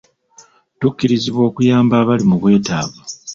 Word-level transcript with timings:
Tukubirizibwa 0.79 1.41
okuyamba 1.49 1.93
abali 2.01 2.23
mu 2.29 2.35
bwetaavu. 2.41 2.99